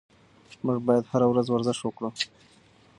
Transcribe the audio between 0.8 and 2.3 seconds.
باید هره ورځ ورزش وکړو.